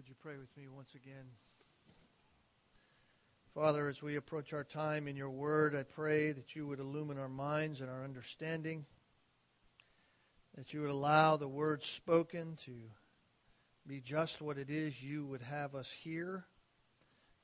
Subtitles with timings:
[0.00, 1.26] Would you pray with me once again?
[3.54, 7.18] Father, as we approach our time in your word, I pray that you would illumine
[7.18, 8.86] our minds and our understanding,
[10.56, 12.72] that you would allow the word spoken to
[13.86, 16.46] be just what it is you would have us hear,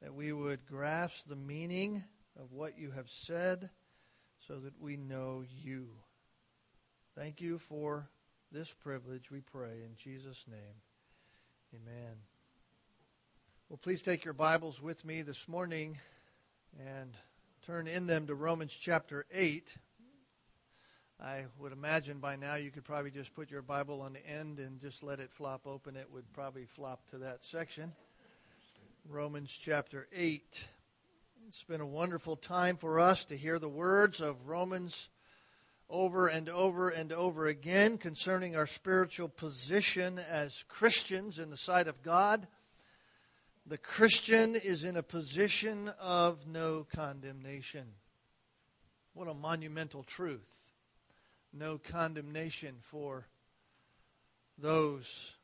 [0.01, 2.03] that we would grasp the meaning
[2.41, 3.69] of what you have said
[4.49, 5.89] so that we know you.
[7.19, 8.09] Thank you for
[8.51, 10.81] this privilege, we pray, in Jesus' name.
[11.75, 12.17] Amen.
[13.69, 15.99] Well, please take your Bibles with me this morning
[16.79, 17.11] and
[17.67, 19.77] turn in them to Romans chapter 8.
[21.21, 24.61] I would imagine by now you could probably just put your Bible on the end
[24.61, 25.97] and just let it flop open.
[25.97, 27.91] It would probably flop to that section.
[29.09, 30.65] Romans chapter 8.
[31.49, 35.09] It's been a wonderful time for us to hear the words of Romans
[35.91, 41.89] over and over and over again concerning our spiritual position as Christians in the sight
[41.89, 42.47] of God
[43.69, 47.87] the Christian is in a position of no condemnation.
[49.13, 50.55] What a monumental truth.
[51.53, 53.27] No condemnation for
[54.57, 55.37] those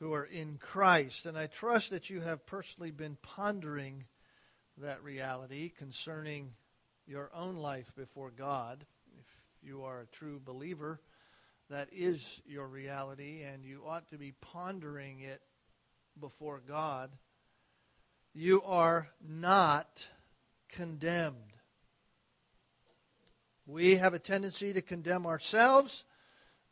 [0.00, 1.24] who are in Christ.
[1.24, 4.04] And I trust that you have personally been pondering
[4.76, 6.52] that reality concerning
[7.06, 8.84] your own life before God.
[9.18, 9.26] If
[9.62, 11.00] you are a true believer,
[11.70, 15.40] that is your reality, and you ought to be pondering it
[16.20, 17.10] before God
[18.34, 20.06] you are not
[20.68, 21.36] condemned.
[23.66, 26.04] We have a tendency to condemn ourselves.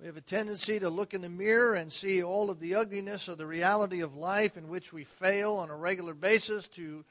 [0.01, 3.29] We have a tendency to look in the mirror and see all of the ugliness
[3.29, 7.05] of the reality of life in which we fail on a regular basis to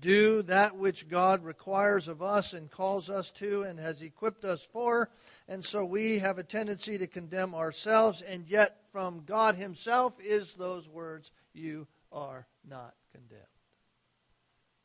[0.00, 4.64] do that which God requires of us and calls us to and has equipped us
[4.64, 5.10] for.
[5.48, 10.54] And so we have a tendency to condemn ourselves, and yet from God Himself is
[10.54, 13.51] those words, You are not condemned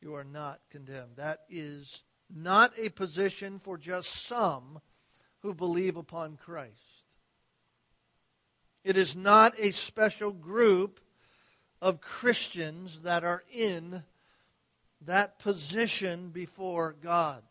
[0.00, 1.16] you are not condemned.
[1.16, 2.04] That is
[2.34, 4.80] not a position for just some
[5.40, 6.74] who believe upon Christ.
[8.84, 11.00] It is not a special group
[11.80, 14.02] of Christians that are in
[15.02, 17.42] that position before God.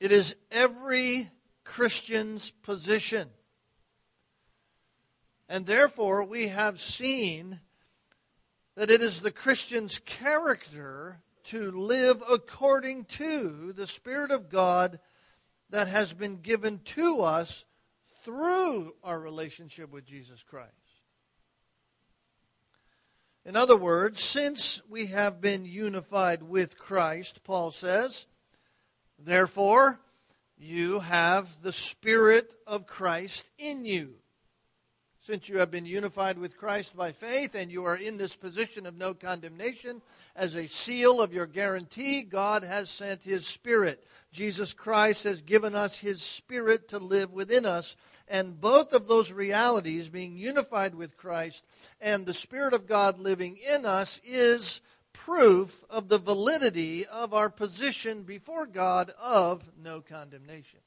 [0.00, 1.30] It is every
[1.64, 3.28] Christian's position.
[5.48, 7.60] And therefore, we have seen
[8.74, 14.98] that it is the Christian's character to live according to the Spirit of God
[15.70, 17.64] that has been given to us
[18.24, 20.70] through our relationship with Jesus Christ.
[23.44, 28.26] In other words, since we have been unified with Christ, Paul says,
[29.18, 29.98] therefore,
[30.56, 34.14] you have the Spirit of Christ in you.
[35.24, 38.86] Since you have been unified with Christ by faith and you are in this position
[38.86, 40.02] of no condemnation,
[40.34, 44.04] as a seal of your guarantee, God has sent His Spirit.
[44.32, 47.96] Jesus Christ has given us His Spirit to live within us.
[48.26, 51.64] And both of those realities, being unified with Christ
[52.00, 54.80] and the Spirit of God living in us, is
[55.12, 60.80] proof of the validity of our position before God of no condemnation.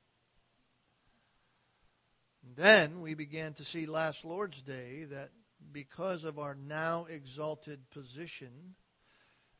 [2.56, 5.32] Then we began to see last Lord's Day that
[5.74, 8.76] because of our now exalted position,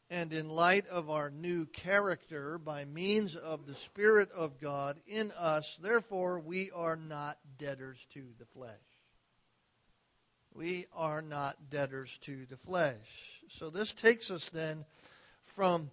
[0.10, 5.32] and in light of our new character by means of the Spirit of God in
[5.38, 8.72] us, therefore we are not debtors to the flesh.
[10.54, 13.42] We are not debtors to the flesh.
[13.50, 14.86] So this takes us then
[15.42, 15.90] from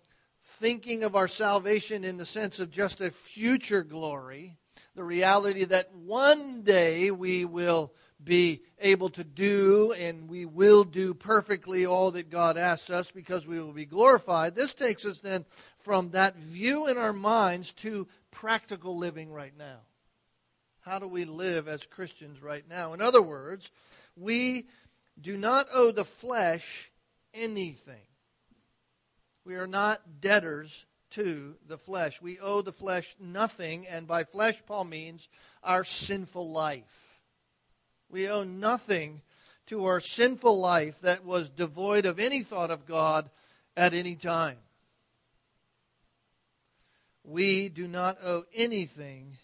[0.60, 4.56] thinking of our salvation in the sense of just a future glory
[4.94, 7.92] the reality that one day we will
[8.22, 13.46] be able to do and we will do perfectly all that God asks us because
[13.46, 14.54] we will be glorified.
[14.54, 15.44] This takes us then
[15.78, 19.78] from that view in our minds to practical living right now.
[20.82, 22.92] How do we live as Christians right now?
[22.92, 23.70] In other words,
[24.16, 24.66] we
[25.20, 26.90] do not owe the flesh
[27.32, 28.06] anything.
[29.44, 32.20] We are not debtors to the flesh.
[32.20, 35.28] We owe the flesh nothing, and by flesh, Paul means
[35.62, 37.20] our sinful life.
[38.10, 39.22] We owe nothing
[39.66, 43.30] to our sinful life that was devoid of any thought of God
[43.76, 44.58] at any time.
[47.24, 49.38] We do not owe anything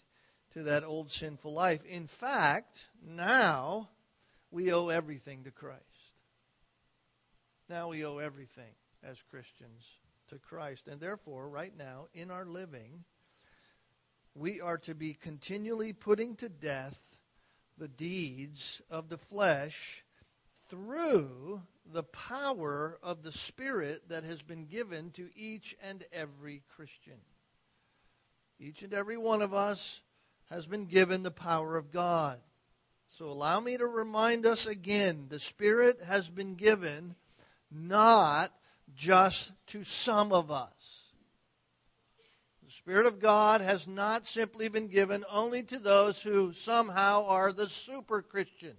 [0.53, 1.85] to that old sinful life.
[1.85, 3.89] In fact, now
[4.51, 5.83] we owe everything to Christ.
[7.69, 8.73] Now we owe everything
[9.03, 9.85] as Christians
[10.29, 10.87] to Christ.
[10.87, 13.03] And therefore, right now, in our living,
[14.33, 17.17] we are to be continually putting to death
[17.77, 20.03] the deeds of the flesh
[20.69, 21.61] through
[21.91, 27.19] the power of the Spirit that has been given to each and every Christian.
[28.59, 30.01] Each and every one of us
[30.49, 32.39] has been given the power of God.
[33.07, 37.15] So allow me to remind us again the Spirit has been given
[37.71, 38.51] not
[38.95, 40.71] just to some of us.
[42.63, 47.51] The Spirit of God has not simply been given only to those who somehow are
[47.51, 48.77] the super Christian.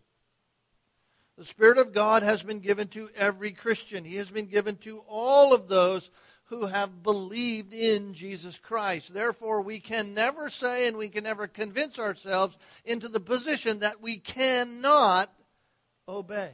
[1.36, 4.04] The Spirit of God has been given to every Christian.
[4.04, 6.10] He has been given to all of those
[6.50, 9.14] who have believed in Jesus Christ.
[9.14, 14.00] Therefore, we can never say and we can never convince ourselves into the position that
[14.00, 15.32] we cannot
[16.08, 16.52] obey.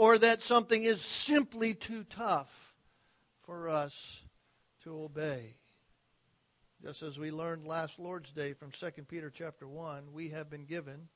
[0.00, 2.74] Or that something is simply too tough
[3.42, 4.22] for us
[4.84, 5.56] to obey.
[6.82, 10.64] Just as we learned last Lord's Day from 2 Peter chapter 1, we have been
[10.64, 11.08] given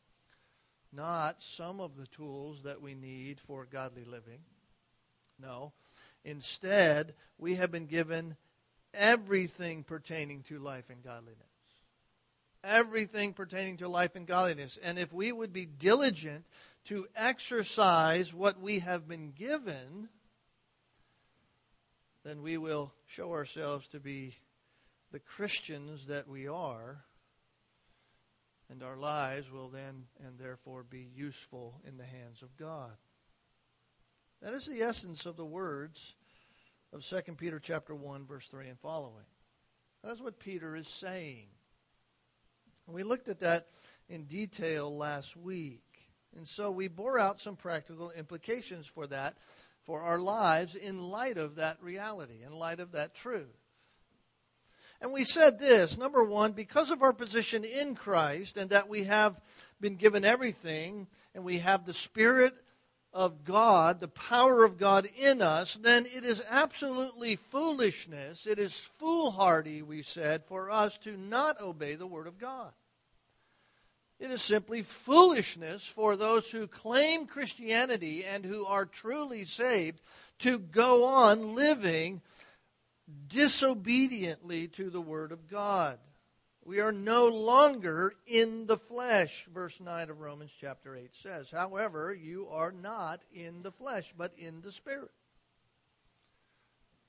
[0.92, 4.40] not some of the tools that we need for godly living.
[5.40, 5.72] No,
[6.22, 8.36] Instead, we have been given
[8.92, 11.38] everything pertaining to life and godliness.
[12.62, 14.78] Everything pertaining to life and godliness.
[14.82, 16.44] And if we would be diligent
[16.86, 20.08] to exercise what we have been given,
[22.24, 24.36] then we will show ourselves to be
[25.12, 27.04] the Christians that we are,
[28.70, 32.92] and our lives will then and therefore be useful in the hands of God.
[34.42, 36.16] That is the essence of the words
[36.92, 39.24] of 2 Peter chapter 1 verse 3 and following.
[40.02, 41.46] That's what Peter is saying.
[42.86, 43.68] We looked at that
[44.08, 45.83] in detail last week.
[46.36, 49.36] And so we bore out some practical implications for that
[49.84, 53.56] for our lives in light of that reality, in light of that truth.
[55.00, 59.04] And we said this number one, because of our position in Christ and that we
[59.04, 59.38] have
[59.80, 62.54] been given everything and we have the Spirit
[63.12, 68.46] of God, the power of God in us, then it is absolutely foolishness.
[68.46, 72.72] It is foolhardy, we said, for us to not obey the Word of God.
[74.20, 80.00] It is simply foolishness for those who claim Christianity and who are truly saved
[80.40, 82.22] to go on living
[83.28, 85.98] disobediently to the Word of God.
[86.64, 91.50] We are no longer in the flesh, verse 9 of Romans chapter 8 says.
[91.50, 95.10] However, you are not in the flesh, but in the Spirit.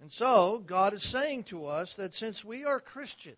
[0.02, 3.38] And so, God is saying to us that since we are Christians,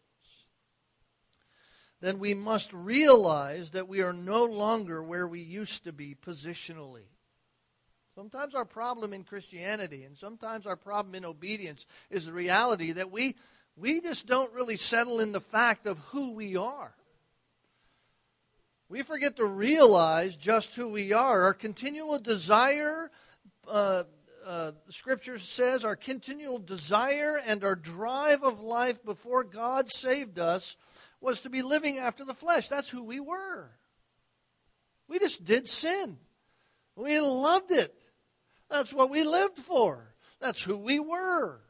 [1.99, 7.07] then we must realize that we are no longer where we used to be positionally.
[8.13, 13.11] Sometimes our problem in Christianity and sometimes our problem in obedience is the reality that
[13.11, 13.35] we
[13.75, 16.95] we just don't really settle in the fact of who we are.
[18.89, 21.43] We forget to realize just who we are.
[21.43, 23.11] Our continual desire,
[23.69, 24.03] uh,
[24.45, 30.75] uh, Scripture says, our continual desire and our drive of life before God saved us
[31.21, 32.67] was to be living after the flesh.
[32.67, 33.71] That's who we were.
[35.07, 36.17] We just did sin.
[36.95, 37.93] We loved it.
[38.69, 40.13] That's what we lived for.
[40.39, 41.61] That's who we were.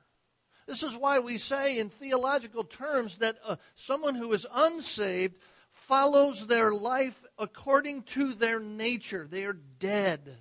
[0.67, 5.37] This is why we say in theological terms that uh, someone who is unsaved
[5.69, 9.27] follows their life according to their nature.
[9.29, 10.37] They are dead.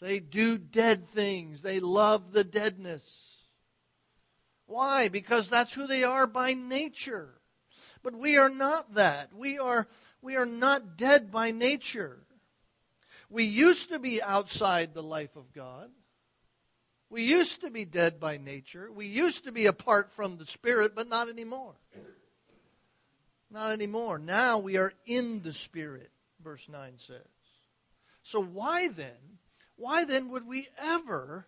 [0.00, 1.62] They do dead things.
[1.62, 3.46] They love the deadness.
[4.66, 5.08] Why?
[5.08, 7.34] Because that's who they are by nature.
[8.02, 9.30] But we are not that.
[9.34, 9.86] We are,
[10.20, 12.18] we are not dead by nature.
[13.30, 15.90] We used to be outside the life of God.
[17.08, 18.90] We used to be dead by nature.
[18.90, 21.74] We used to be apart from the Spirit, but not anymore.
[23.50, 24.18] Not anymore.
[24.18, 26.10] Now we are in the Spirit,
[26.42, 27.26] verse 9 says.
[28.22, 29.38] So why then,
[29.76, 31.46] why then would we ever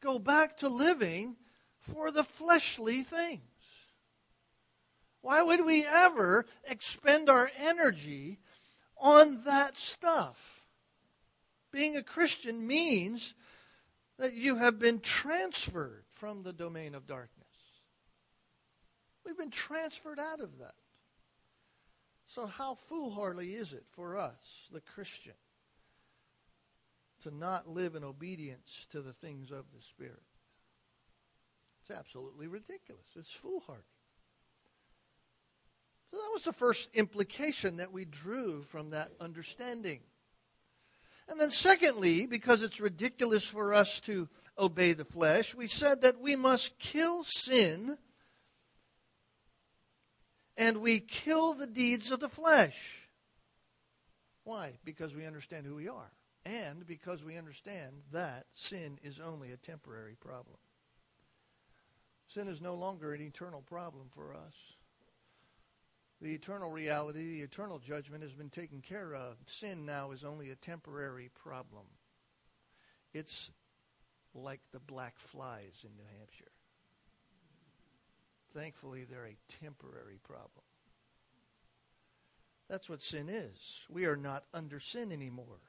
[0.00, 1.36] go back to living
[1.78, 3.40] for the fleshly things?
[5.20, 8.38] Why would we ever expend our energy
[8.96, 10.62] on that stuff?
[11.72, 13.34] Being a Christian means
[14.18, 17.46] that you have been transferred from the domain of darkness.
[19.24, 20.74] We've been transferred out of that.
[22.26, 25.34] So, how foolhardy is it for us, the Christian,
[27.22, 30.22] to not live in obedience to the things of the Spirit?
[31.80, 33.06] It's absolutely ridiculous.
[33.16, 33.82] It's foolhardy.
[36.10, 40.00] So, that was the first implication that we drew from that understanding.
[41.28, 46.20] And then, secondly, because it's ridiculous for us to obey the flesh, we said that
[46.20, 47.98] we must kill sin
[50.56, 53.08] and we kill the deeds of the flesh.
[54.44, 54.78] Why?
[54.84, 56.10] Because we understand who we are.
[56.44, 60.56] And because we understand that sin is only a temporary problem.
[62.26, 64.54] Sin is no longer an eternal problem for us.
[66.20, 69.36] The eternal reality, the eternal judgment has been taken care of.
[69.46, 71.86] Sin now is only a temporary problem.
[73.14, 73.50] It's
[74.34, 76.52] like the black flies in New Hampshire.
[78.52, 80.64] Thankfully, they're a temporary problem.
[82.68, 83.82] That's what sin is.
[83.88, 85.60] We are not under sin anymore.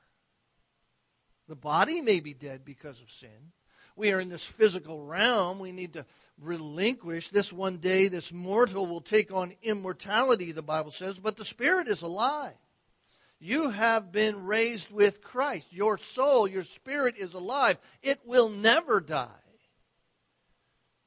[1.48, 3.54] The body may be dead because of sin.
[4.00, 5.60] We are in this physical realm.
[5.60, 6.06] We need to
[6.42, 7.28] relinquish.
[7.28, 11.90] This one day, this mortal will take on immortality, the Bible says, but the spirit
[11.90, 12.54] is alive.
[13.42, 15.74] You have been raised with Christ.
[15.74, 17.78] Your soul, your spirit is alive.
[18.02, 19.28] It will never die.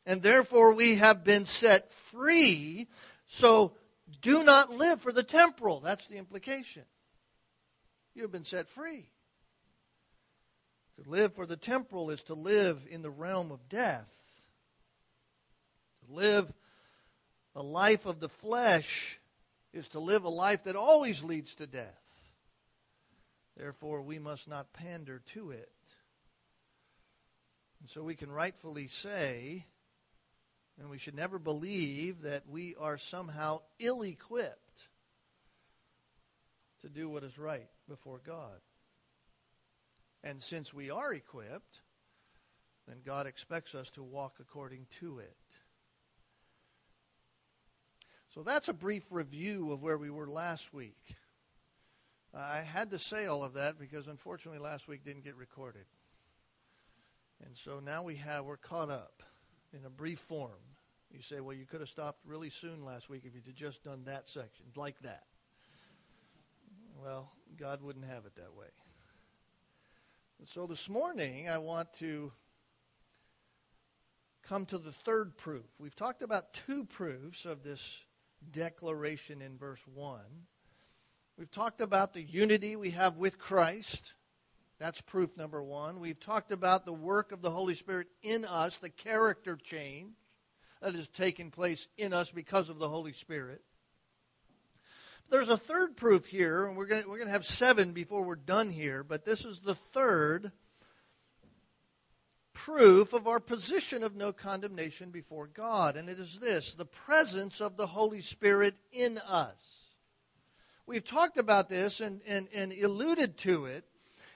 [0.05, 2.89] And therefore, we have been set free.
[3.25, 3.73] So
[4.21, 5.81] do not live for the temporal.
[5.81, 6.83] That's the implication.
[8.15, 9.12] You have been set free.
[11.03, 14.13] To live for the temporal is to live in the realm of death.
[16.07, 16.53] To live
[17.55, 19.19] a life of the flesh
[19.73, 21.99] is to live a life that always leads to death.
[23.57, 25.73] Therefore, we must not pander to it.
[27.81, 29.67] And so we can rightfully say,
[30.79, 34.89] and we should never believe that we are somehow ill equipped
[36.81, 38.61] to do what is right before God.
[40.25, 41.81] And since we are equipped,
[42.87, 45.37] then God expects us to walk according to it.
[48.35, 51.17] So that's a brief review of where we were last week.
[52.35, 55.85] I had to say all of that because unfortunately last week didn't get recorded.
[57.45, 59.23] And so now we have we're caught up
[59.73, 60.61] in a brief form.
[61.11, 64.05] You say, well, you could have stopped really soon last week if you'd just done
[64.05, 65.25] that section like that.
[67.03, 68.69] Well, God wouldn't have it that way.
[70.43, 72.33] And so this morning I want to
[74.43, 75.67] come to the third proof.
[75.79, 78.03] We've talked about two proofs of this
[78.51, 80.19] declaration in verse 1.
[81.39, 84.15] We've talked about the unity we have with Christ.
[84.81, 86.01] That's proof number one.
[86.01, 90.15] We've talked about the work of the Holy Spirit in us, the character change
[90.81, 93.63] that has taken place in us because of the Holy Spirit.
[95.31, 98.71] There's a third proof here, and we're going we're to have seven before we're done
[98.71, 100.53] here, but this is the third
[102.53, 107.61] proof of our position of no condemnation before God, and it is this the presence
[107.61, 109.83] of the Holy Spirit in us.
[110.87, 113.85] We've talked about this and, and, and alluded to it.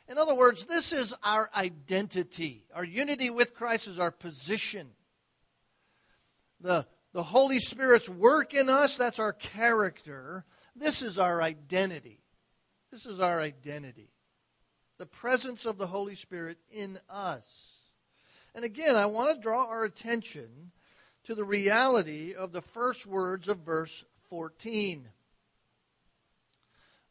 [0.08, 2.64] In other words, this is our identity.
[2.74, 4.90] Our unity with Christ is our position.
[6.60, 10.44] The, the Holy Spirit's work in us, that's our character.
[10.76, 12.20] This is our identity.
[12.92, 14.10] This is our identity.
[14.98, 17.70] The presence of the Holy Spirit in us.
[18.54, 20.72] And again, I want to draw our attention
[21.24, 25.08] to the reality of the first words of verse 14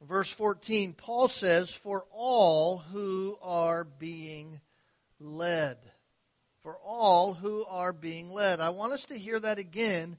[0.05, 4.61] verse 14, Paul says, For all who are being
[5.19, 5.77] led.
[6.61, 8.59] For all who are being led.
[8.59, 10.17] I want us to hear that again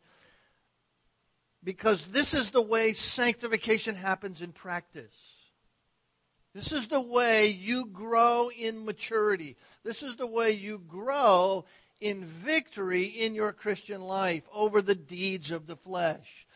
[1.66, 5.35] because this is the way sanctification happens in practice.
[6.54, 9.56] This is the way you grow in maturity.
[9.82, 11.64] This is the way you grow
[12.00, 16.46] in victory in your Christian life over the deeds of the flesh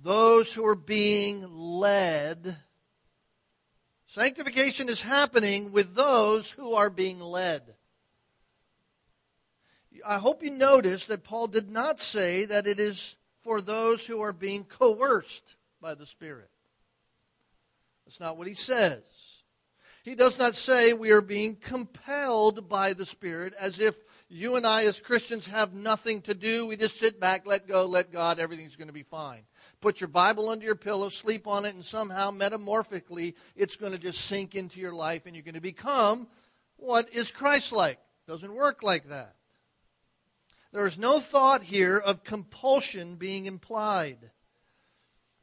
[0.00, 2.56] those who are being led.
[4.06, 7.74] Sanctification is happening with those who are being led.
[10.06, 13.17] I hope you notice that Paul did not say that it is
[13.48, 16.50] for those who are being coerced by the Spirit.
[18.04, 19.00] That's not what he says.
[20.02, 23.96] He does not say we are being compelled by the Spirit as if
[24.28, 26.66] you and I as Christians have nothing to do.
[26.66, 29.44] We just sit back, let go, let God, everything's going to be fine
[29.80, 33.98] put your Bible under your pillow, sleep on it, and somehow metamorphically it's going to
[33.98, 36.26] just sink into your life and you're going to become
[36.76, 38.00] what is Christ like.
[38.26, 39.36] Doesn't work like that.
[40.72, 44.30] There is no thought here of compulsion being implied.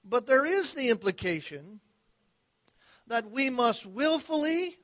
[0.04, 1.80] But there is the implication
[3.08, 4.78] that we must willfully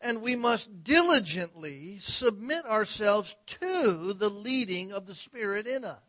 [0.00, 6.00] and we must diligently submit ourselves to the leading of the Spirit in us.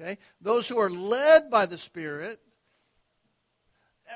[0.00, 0.18] Okay?
[0.40, 2.40] Those who are led by the Spirit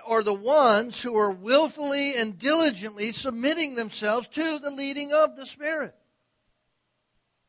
[0.04, 5.46] are the ones who are willfully and diligently submitting themselves to the leading of the
[5.46, 5.94] Spirit.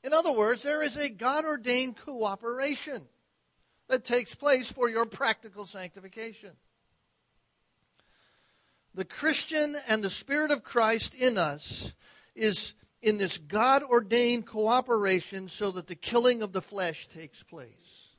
[0.05, 3.01] In other words, there is a God ordained cooperation
[3.87, 6.51] that takes place for your practical sanctification.
[8.93, 11.91] The Christian and the Spirit of Christ in us
[12.35, 18.09] is in this God ordained cooperation so that the killing of the flesh takes place.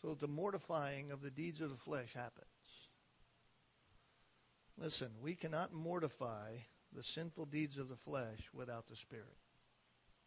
[0.00, 2.46] So that the mortifying of the deeds of the flesh happens.
[4.78, 6.52] Listen, we cannot mortify
[6.94, 9.36] the sinful deeds of the flesh without the Spirit.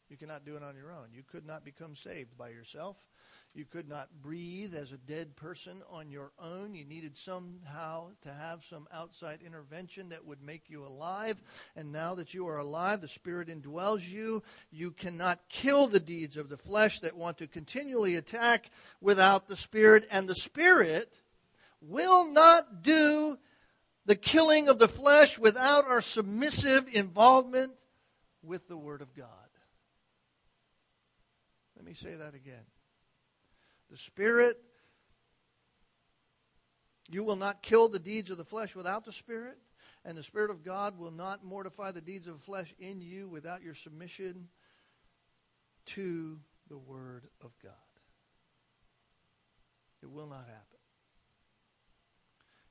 [0.09, 1.07] You cannot do it on your own.
[1.13, 2.97] You could not become saved by yourself.
[3.55, 6.75] You could not breathe as a dead person on your own.
[6.75, 11.41] You needed somehow to have some outside intervention that would make you alive.
[11.75, 14.43] And now that you are alive, the Spirit indwells you.
[14.71, 18.69] You cannot kill the deeds of the flesh that want to continually attack
[19.01, 20.07] without the Spirit.
[20.11, 21.11] And the Spirit
[21.81, 23.37] will not do
[24.05, 27.73] the killing of the flesh without our submissive involvement
[28.43, 29.48] with the Word of God.
[31.79, 32.65] Let me say that again.
[33.89, 34.57] The Spirit,
[37.09, 39.57] you will not kill the deeds of the flesh without the Spirit,
[40.03, 43.29] and the Spirit of God will not mortify the deeds of the flesh in you
[43.29, 44.49] without your submission
[45.85, 47.71] to the Word of God.
[50.03, 50.79] It will not happen.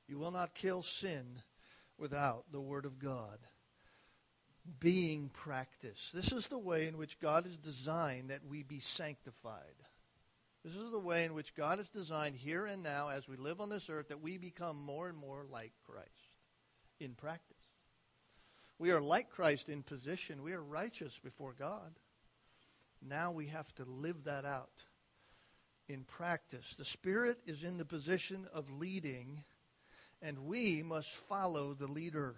[0.07, 1.41] You will not kill sin
[1.97, 3.39] without the Word of God
[4.79, 6.13] being practiced.
[6.13, 9.63] This is the way in which God has designed that we be sanctified.
[10.63, 13.61] This is the way in which God has designed here and now, as we live
[13.61, 16.09] on this earth, that we become more and more like Christ
[16.99, 17.55] in practice.
[18.77, 20.43] We are like Christ in position.
[20.43, 21.93] We are righteous before God.
[23.01, 24.83] Now we have to live that out
[25.87, 26.75] in practice.
[26.75, 29.43] The Spirit is in the position of leading,
[30.21, 32.35] and we must follow the leader.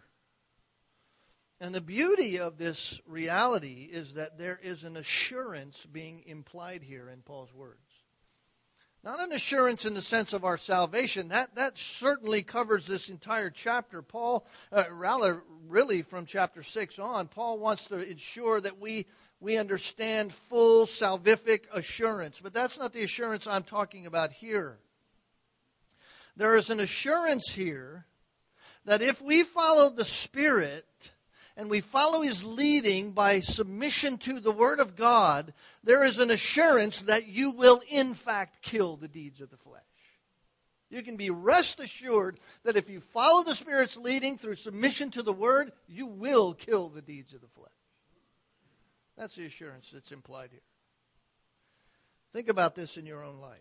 [1.61, 7.07] And the beauty of this reality is that there is an assurance being implied here
[7.07, 7.77] in Paul's words.
[9.03, 11.27] Not an assurance in the sense of our salvation.
[11.27, 14.01] That, that certainly covers this entire chapter.
[14.01, 19.05] Paul, uh, rather, really from chapter 6 on, Paul wants to ensure that we,
[19.39, 22.41] we understand full salvific assurance.
[22.41, 24.79] But that's not the assurance I'm talking about here.
[26.35, 28.07] There is an assurance here
[28.85, 31.10] that if we follow the Spirit,
[31.57, 36.31] and we follow his leading by submission to the Word of God, there is an
[36.31, 39.81] assurance that you will, in fact, kill the deeds of the flesh.
[40.89, 45.23] You can be rest assured that if you follow the Spirit's leading through submission to
[45.23, 47.69] the Word, you will kill the deeds of the flesh.
[49.17, 50.59] That's the assurance that's implied here.
[52.33, 53.59] Think about this in your own life.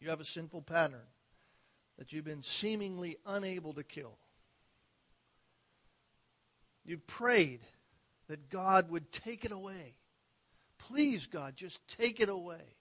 [0.00, 1.06] You have a sinful pattern
[1.98, 4.16] that you've been seemingly unable to kill.
[6.84, 7.60] You prayed
[8.28, 9.94] that God would take it away.
[10.78, 12.76] Please, God, just take it away.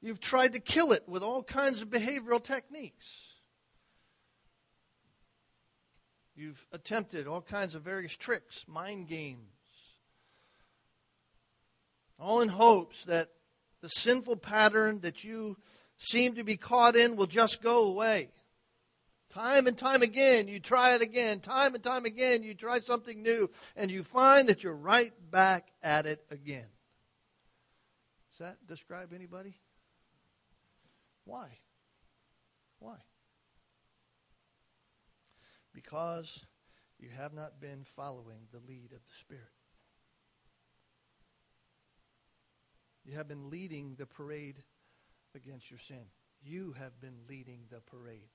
[0.00, 3.34] You've tried to kill it with all kinds of behavioral techniques.
[6.36, 9.40] You've attempted all kinds of various tricks, mind games,
[12.18, 13.30] all in hopes that
[13.80, 15.56] the sinful pattern that you
[15.96, 18.28] seem to be caught in will just go away.
[19.36, 21.40] Time and time again, you try it again.
[21.40, 25.68] Time and time again, you try something new, and you find that you're right back
[25.82, 26.64] at it again.
[28.30, 29.54] Does that describe anybody?
[31.26, 31.48] Why?
[32.78, 32.96] Why?
[35.74, 36.46] Because
[36.98, 39.44] you have not been following the lead of the Spirit.
[43.04, 44.62] You have been leading the parade
[45.34, 46.06] against your sin.
[46.42, 48.30] You have been leading the parade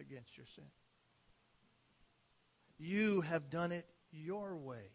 [0.00, 0.64] against your sin.
[2.78, 4.92] You have done it your way.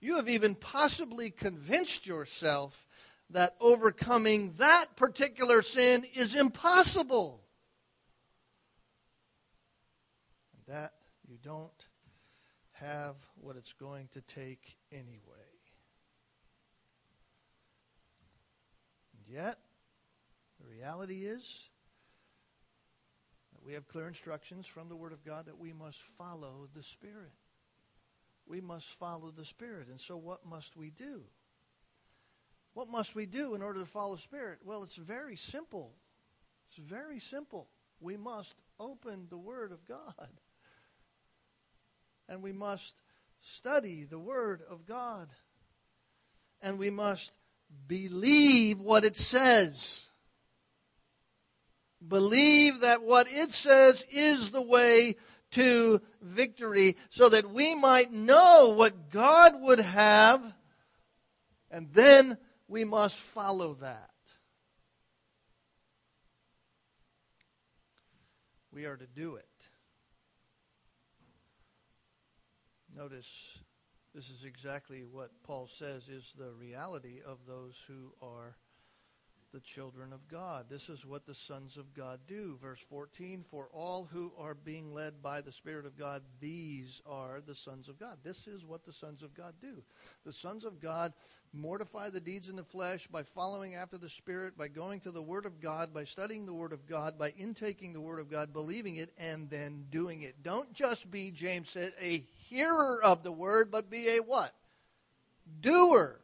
[0.00, 2.86] You have even possibly convinced yourself
[3.30, 7.42] that overcoming that particular sin is impossible.
[10.54, 10.92] And that
[11.26, 11.86] you don't
[12.72, 15.10] have what it's going to take anyway.
[19.16, 19.58] And yet,
[20.60, 21.69] the reality is
[23.70, 27.30] we have clear instructions from the Word of God that we must follow the Spirit.
[28.44, 29.86] We must follow the Spirit.
[29.86, 31.22] And so, what must we do?
[32.74, 34.58] What must we do in order to follow the Spirit?
[34.64, 35.92] Well, it's very simple.
[36.66, 37.68] It's very simple.
[38.00, 40.30] We must open the Word of God.
[42.28, 42.96] And we must
[43.40, 45.28] study the Word of God.
[46.60, 47.30] And we must
[47.86, 50.08] believe what it says
[52.06, 55.16] believe that what it says is the way
[55.52, 60.54] to victory so that we might know what God would have,
[61.70, 64.10] and then we must follow that.
[68.72, 69.46] We are to do it.
[72.96, 73.58] Notice
[74.14, 78.56] this is exactly what Paul says is the reality of those who are
[79.52, 80.66] the children of God.
[80.68, 82.58] This is what the sons of God do.
[82.62, 87.40] Verse 14 For all who are being led by the Spirit of God, these are
[87.46, 88.18] the sons of God.
[88.22, 89.82] This is what the sons of God do.
[90.24, 91.12] The sons of God
[91.52, 95.22] mortify the deeds in the flesh by following after the Spirit, by going to the
[95.22, 98.52] Word of God, by studying the Word of God, by intaking the Word of God,
[98.52, 100.42] believing it, and then doing it.
[100.42, 104.54] Don't just be, James said, a hearer of the Word, but be a what?
[105.60, 106.19] Doer.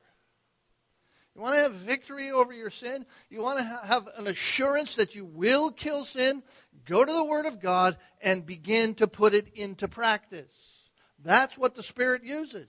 [1.36, 3.04] You want to have victory over your sin?
[3.28, 6.42] You want to have an assurance that you will kill sin?
[6.86, 10.88] Go to the Word of God and begin to put it into practice.
[11.22, 12.68] That's what the Spirit uses.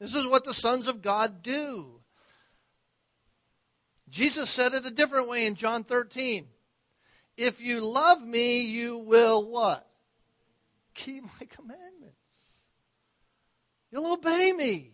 [0.00, 2.00] This is what the sons of God do.
[4.08, 6.46] Jesus said it a different way in John 13.
[7.36, 9.86] If you love me, you will what?
[10.94, 11.99] Keep my commandments.
[13.90, 14.92] You'll obey me.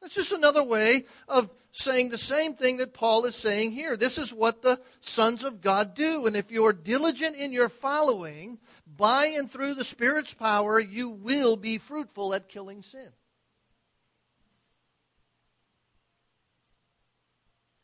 [0.00, 3.96] That's just another way of saying the same thing that Paul is saying here.
[3.96, 6.26] This is what the sons of God do.
[6.26, 11.56] And if you're diligent in your following, by and through the Spirit's power, you will
[11.56, 13.10] be fruitful at killing sin.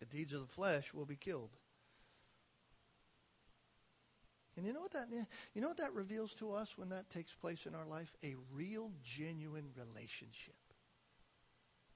[0.00, 1.50] The deeds of the flesh will be killed.
[4.58, 5.06] And you know what that
[5.54, 8.12] you know what that reveals to us when that takes place in our life?
[8.24, 10.56] A real genuine relationship.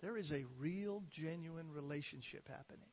[0.01, 2.87] There is a real genuine relationship happening.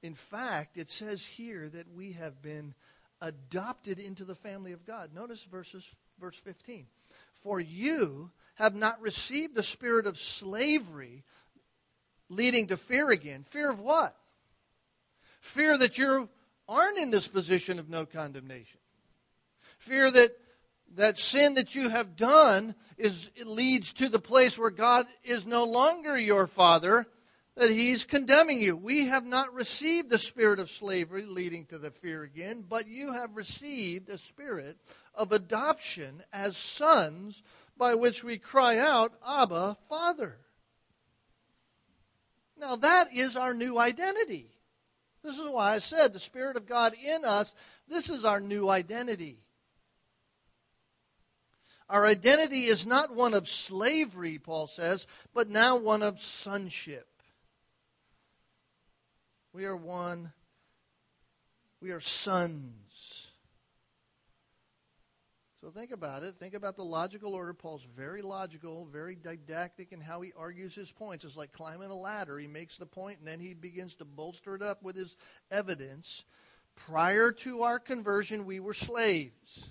[0.00, 2.72] In fact, it says here that we have been
[3.20, 5.10] adopted into the family of God.
[5.12, 6.86] Notice verses verse 15.
[7.42, 11.24] For you have not received the spirit of slavery
[12.28, 13.42] leading to fear again.
[13.42, 14.14] Fear of what?
[15.40, 16.28] Fear that you're
[16.68, 18.80] aren't in this position of no condemnation.
[19.78, 20.30] Fear that
[20.96, 25.64] that sin that you have done is leads to the place where God is no
[25.64, 27.06] longer your father,
[27.56, 28.76] that he's condemning you.
[28.76, 33.12] We have not received the spirit of slavery leading to the fear again, but you
[33.12, 34.78] have received a spirit
[35.14, 37.42] of adoption as sons
[37.76, 40.38] by which we cry out, Abba, Father.
[42.56, 44.50] Now that is our new identity.
[45.28, 47.54] This is why I said the Spirit of God in us,
[47.86, 49.36] this is our new identity.
[51.90, 57.06] Our identity is not one of slavery, Paul says, but now one of sonship.
[59.52, 60.32] We are one,
[61.82, 62.87] we are sons.
[65.60, 66.36] So think about it.
[66.38, 67.52] Think about the logical order.
[67.52, 71.24] Paul's very logical, very didactic in how he argues his points.
[71.24, 72.38] It's like climbing a ladder.
[72.38, 75.16] He makes the point and then he begins to bolster it up with his
[75.50, 76.24] evidence.
[76.76, 79.70] Prior to our conversion, we were slaves.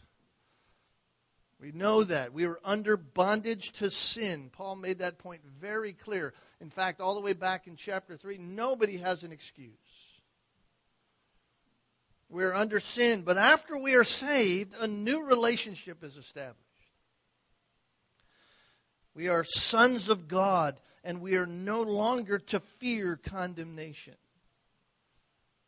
[1.60, 2.34] We know that.
[2.34, 4.50] We were under bondage to sin.
[4.52, 6.34] Paul made that point very clear.
[6.60, 9.72] In fact, all the way back in chapter 3, nobody has an excuse.
[12.30, 13.22] We're under sin.
[13.22, 16.62] But after we are saved, a new relationship is established.
[19.14, 24.16] We are sons of God, and we are no longer to fear condemnation.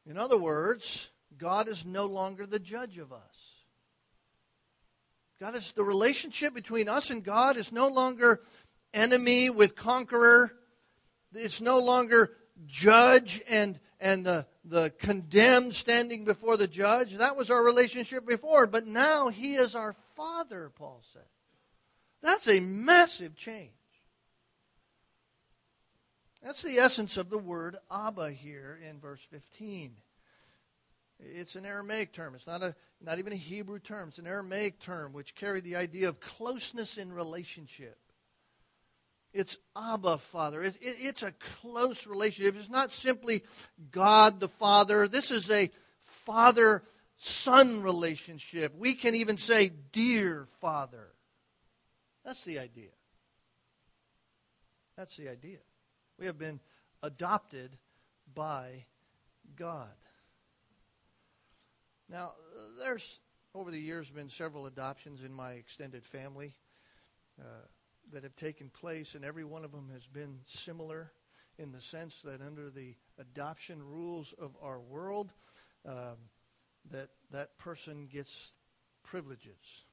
[0.06, 3.50] In other words, God is no longer the judge of us.
[5.39, 8.41] God is the relationship between us and God is no longer
[8.93, 10.52] enemy with conqueror.
[11.34, 12.32] It's no longer
[12.67, 17.15] judge and and the, the condemned standing before the judge.
[17.15, 21.23] That was our relationship before, but now he is our father, Paul said.
[22.21, 23.71] That's a massive change.
[26.43, 29.91] That's the essence of the word Abba here in verse 15.
[31.19, 32.33] It's an Aramaic term.
[32.33, 34.09] It's not, a, not even a Hebrew term.
[34.09, 37.97] It's an Aramaic term which carried the idea of closeness in relationship.
[39.34, 40.63] It's Abba, Father.
[40.63, 42.56] It, it, it's a close relationship.
[42.58, 43.44] It's not simply
[43.92, 45.08] God the Father.
[45.08, 45.70] This is a
[46.02, 46.84] father
[47.18, 48.74] son relationship.
[48.78, 51.10] We can even say, Dear Father.
[52.26, 52.89] That's the idea.
[54.98, 55.60] That's the idea.
[56.18, 56.60] We have been
[57.02, 57.78] adopted
[58.34, 58.86] by
[59.56, 59.88] God.
[62.10, 62.34] Now,
[62.80, 63.22] there's
[63.56, 66.54] over the years been several adoptions in my extended family.
[67.39, 67.65] Uh,
[68.13, 71.12] that have taken place, and every one of them has been similar
[71.58, 75.34] in the sense that under the adoption rules of our world,
[75.86, 76.17] um,
[76.91, 78.54] that that person gets
[79.04, 79.84] privileges.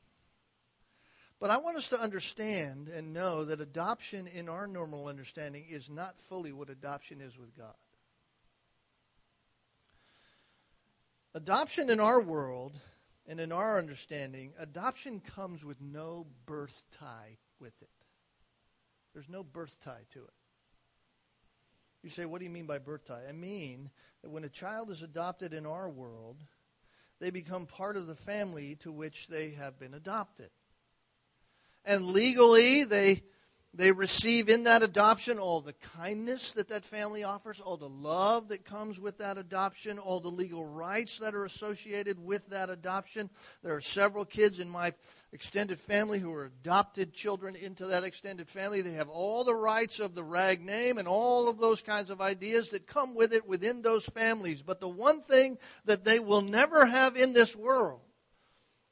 [1.39, 5.91] But I want us to understand and know that adoption in our normal understanding is
[5.91, 7.75] not fully what adoption is with God.
[11.35, 12.73] Adoption in our world
[13.29, 17.91] and in our understanding, adoption comes with no birth tie with it.
[19.17, 20.35] There's no birth tie to it.
[22.03, 23.23] You say, what do you mean by birth tie?
[23.27, 23.89] I mean
[24.21, 26.37] that when a child is adopted in our world,
[27.19, 30.51] they become part of the family to which they have been adopted.
[31.87, 33.23] And legally, they
[33.75, 38.49] they receive in that adoption all the kindness that that family offers, all the love
[38.49, 43.29] that comes with that adoption, all the legal rights that are associated with that adoption.
[43.63, 44.95] There are several kids in my
[45.31, 48.81] extended family who are adopted children into that extended family.
[48.81, 52.23] They have all the rights of the rag name and all of those kinds of
[52.23, 54.63] ideas that come with it within those families.
[54.63, 58.01] But the one thing that they will never have in this world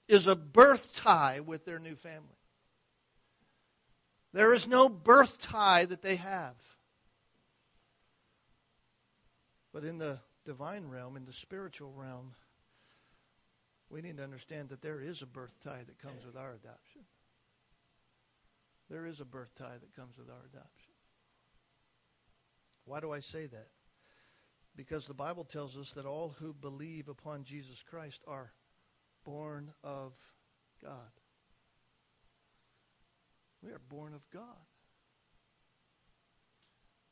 [0.09, 2.37] is a birth tie with their new family.
[4.35, 6.57] There is no birth tie that they have.
[9.73, 12.35] But in the divine realm, in the spiritual realm,
[13.88, 17.03] we need to understand that there is a birth tie that comes with our adoption.
[18.90, 20.94] There is a birth tie that comes with our adoption.
[22.87, 23.68] Why do I say that?
[24.75, 28.51] Because the Bible tells us that all who believe upon Jesus Christ are
[29.25, 30.12] born of
[30.83, 31.12] God.
[33.64, 34.42] We are born of God.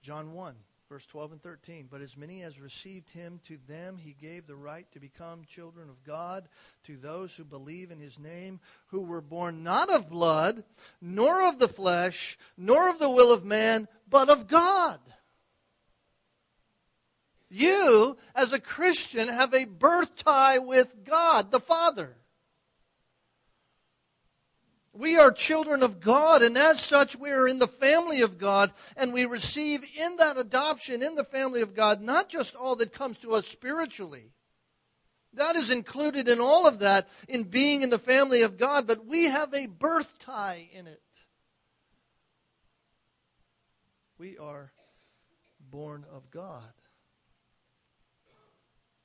[0.02, 0.54] John 1,
[0.88, 1.88] verse 12 and 13.
[1.90, 5.88] But as many as received him, to them he gave the right to become children
[5.88, 6.48] of God,
[6.84, 10.64] to those who believe in his name, who were born not of blood,
[11.00, 15.00] nor of the flesh, nor of the will of man, but of God.
[17.48, 22.16] You, as a Christian, have a birth tie with God, the Father.
[24.94, 28.72] We are children of God, and as such, we are in the family of God,
[28.94, 32.92] and we receive in that adoption, in the family of God, not just all that
[32.92, 34.32] comes to us spiritually.
[35.32, 39.06] That is included in all of that, in being in the family of God, but
[39.06, 41.00] we have a birth tie in it.
[44.18, 44.72] We are
[45.58, 46.70] born of God.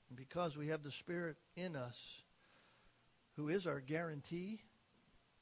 [0.09, 2.23] And because we have the Spirit in us,
[3.37, 4.61] who is our guarantee,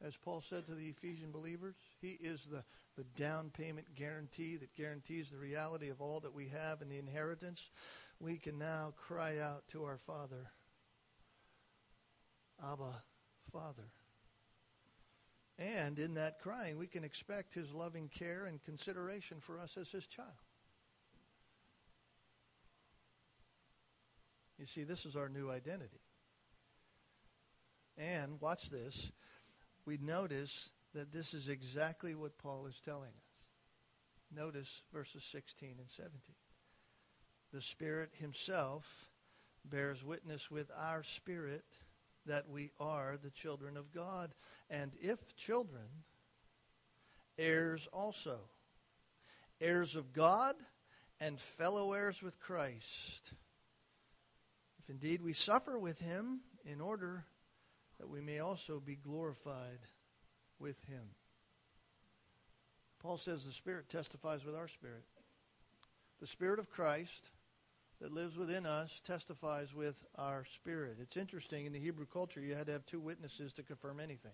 [0.03, 1.75] as Paul said to the Ephesian believers.
[2.01, 2.63] He is the,
[2.97, 6.97] the down payment guarantee that guarantees the reality of all that we have in the
[6.97, 7.69] inheritance.
[8.19, 10.51] We can now cry out to our Father,
[12.63, 13.03] Abba,
[13.51, 13.89] Father.
[15.57, 19.89] And in that crying, we can expect his loving care and consideration for us as
[19.89, 20.29] his child.
[24.59, 26.01] You see, this is our new identity.
[27.97, 29.11] And watch this
[29.85, 34.35] we notice that this is exactly what Paul is telling us.
[34.35, 36.19] Notice verses 16 and 17.
[37.53, 39.09] The Spirit Himself
[39.63, 41.65] bears witness with our spirit
[42.25, 44.33] that we are the children of God.
[44.69, 45.85] And if children,
[47.37, 48.39] heirs also,
[49.61, 50.55] heirs of God
[51.19, 53.33] and fellow heirs with Christ.
[54.79, 57.25] If indeed we suffer with Him in order
[57.99, 59.79] that we may also be glorified
[60.59, 61.03] with him.
[62.99, 65.03] Paul says the Spirit testifies with our spirit.
[66.19, 67.29] The Spirit of Christ
[68.01, 70.97] that lives within us testifies with our spirit.
[71.01, 74.31] It's interesting, in the Hebrew culture, you had to have two witnesses to confirm anything.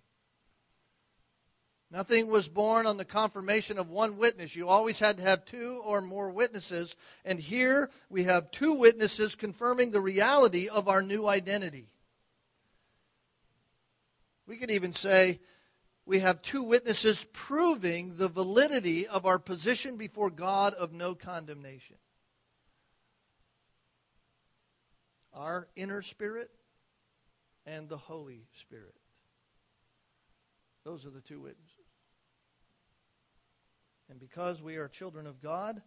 [1.92, 4.56] Nothing was born on the confirmation of one witness.
[4.56, 6.96] You always had to have two or more witnesses.
[7.26, 11.91] And here we have two witnesses confirming the reality of our new identity.
[14.48, 15.40] We could even say
[16.06, 21.96] we have two witnesses proving the validity of our position before God of no condemnation.
[25.34, 26.50] Our inner spirit
[27.66, 28.96] and the Holy Spirit.
[30.84, 31.78] Those are the two witnesses.
[34.10, 35.82] And because we are children of God,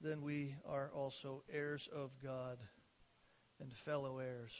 [0.00, 2.58] then we are also heirs of God
[3.60, 4.52] and fellow heirs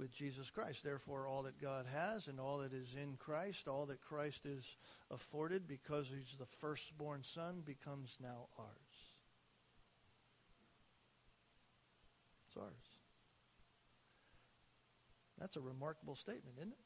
[0.00, 0.82] with Jesus Christ.
[0.82, 4.76] Therefore, all that God has and all that is in Christ, all that Christ is
[5.10, 8.68] afforded because he's the firstborn son, becomes now ours.
[12.48, 12.72] It's ours.
[15.38, 16.78] That's a remarkable statement, isn't it?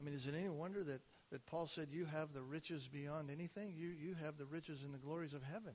[0.00, 3.30] I mean, is it any wonder that, that Paul said, You have the riches beyond
[3.30, 3.74] anything?
[3.76, 5.72] You, you have the riches and the glories of heaven.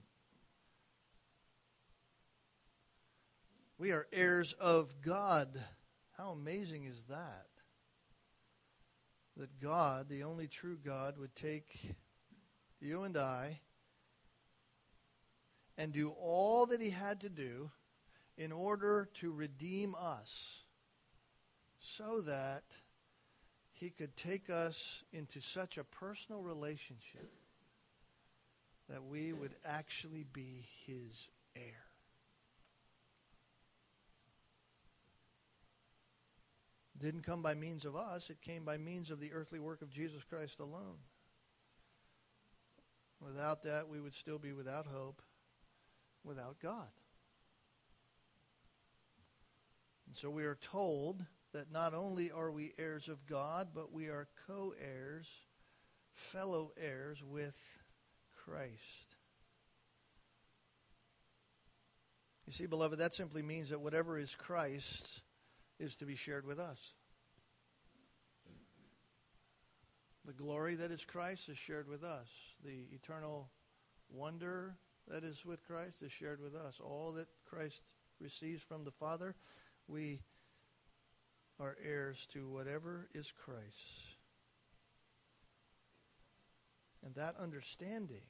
[3.81, 5.59] We are heirs of God.
[6.15, 7.47] How amazing is that?
[9.35, 11.95] That God, the only true God, would take
[12.79, 13.59] you and I
[15.79, 17.71] and do all that he had to do
[18.37, 20.59] in order to redeem us
[21.79, 22.65] so that
[23.71, 27.31] he could take us into such a personal relationship
[28.87, 31.90] that we would actually be his heir.
[37.01, 39.89] Didn't come by means of us, it came by means of the earthly work of
[39.89, 40.97] Jesus Christ alone.
[43.19, 45.21] Without that, we would still be without hope,
[46.23, 46.87] without God.
[50.07, 54.07] And so we are told that not only are we heirs of God, but we
[54.07, 55.29] are co heirs,
[56.11, 57.55] fellow heirs with
[58.43, 59.15] Christ.
[62.47, 65.20] You see, beloved, that simply means that whatever is Christ
[65.81, 66.93] is to be shared with us.
[70.25, 72.27] The glory that is Christ is shared with us.
[72.63, 73.49] The eternal
[74.09, 74.75] wonder
[75.07, 76.79] that is with Christ is shared with us.
[76.79, 77.81] All that Christ
[78.19, 79.35] receives from the Father,
[79.87, 80.21] we
[81.59, 84.17] are heirs to whatever is Christ.
[87.03, 88.21] And that understanding,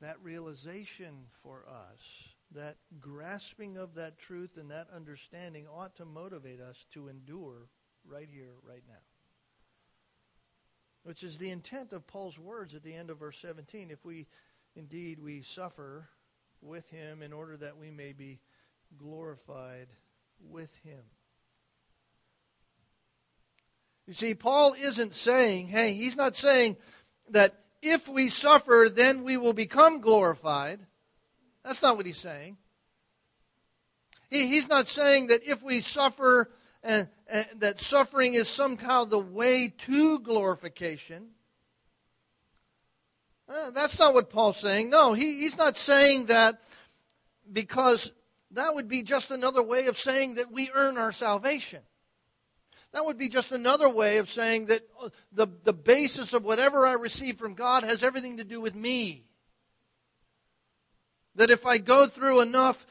[0.00, 6.60] that realization for us, that grasping of that truth and that understanding ought to motivate
[6.60, 7.68] us to endure
[8.06, 8.94] right here, right now.
[11.02, 13.90] Which is the intent of Paul's words at the end of verse 17.
[13.90, 14.26] If we
[14.76, 16.08] indeed we suffer
[16.60, 18.40] with him in order that we may be
[18.96, 19.88] glorified
[20.40, 21.02] with him.
[24.06, 26.76] You see, Paul isn't saying, hey, he's not saying
[27.30, 30.80] that if we suffer, then we will become glorified.
[31.68, 32.56] That's not what he's saying.
[34.30, 36.50] He, he's not saying that if we suffer,
[36.82, 41.26] and, and that suffering is somehow the way to glorification.
[43.46, 44.88] Uh, that's not what Paul's saying.
[44.88, 46.58] No, he, he's not saying that
[47.52, 48.12] because
[48.52, 51.80] that would be just another way of saying that we earn our salvation.
[52.92, 56.86] That would be just another way of saying that uh, the, the basis of whatever
[56.86, 59.27] I receive from God has everything to do with me.
[61.34, 62.86] That if I go through enough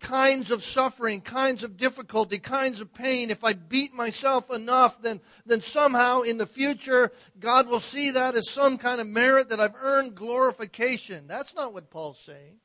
[0.00, 5.20] kinds of suffering, kinds of difficulty, kinds of pain, if I beat myself enough, then,
[5.44, 9.60] then somehow in the future God will see that as some kind of merit that
[9.60, 11.26] I've earned glorification.
[11.26, 12.56] That's not what Paul's saying.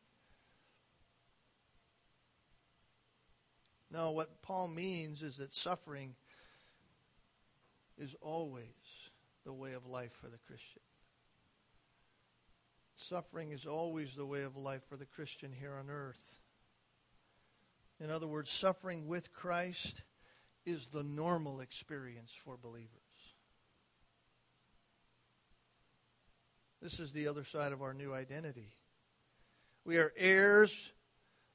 [3.91, 6.15] No, what Paul means is that suffering
[7.97, 8.65] is always
[9.45, 10.81] the way of life for the Christian.
[13.07, 16.39] Suffering is always the way of life for the Christian here on earth.
[17.99, 20.01] In other words, suffering with Christ
[20.65, 22.89] is the normal experience for believers.
[26.81, 28.73] This is the other side of our new identity.
[29.83, 30.91] We are heirs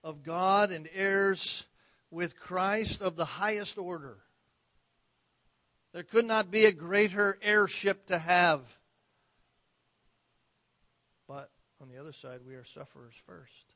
[0.04, 1.66] of God and heirs
[2.12, 4.18] with Christ of the highest order.
[5.92, 8.60] There could not be a greater heirship to have.
[11.30, 11.48] But
[11.80, 13.74] on the other side, we are sufferers first.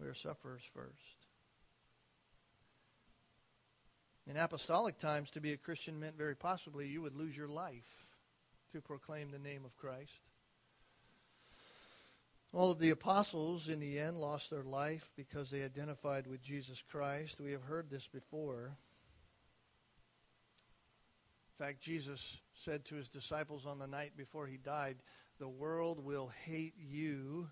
[0.00, 1.26] We are sufferers first.
[4.26, 8.06] In apostolic times, to be a Christian meant very possibly you would lose your life
[8.72, 10.30] to proclaim the name of Christ.
[12.52, 16.82] All of the apostles, in the end, lost their life because they identified with Jesus
[16.82, 17.40] Christ.
[17.40, 18.76] We have heard this before.
[21.58, 24.96] In fact, Jesus said to his disciples on the night before he died,
[25.38, 27.48] The world will hate you.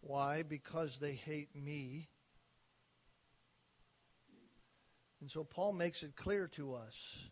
[0.00, 0.42] Why?
[0.42, 2.08] Because they hate me.
[5.20, 7.28] And so Paul makes it clear to us